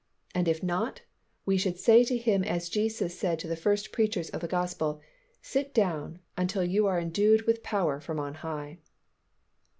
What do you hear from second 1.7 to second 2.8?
say to him as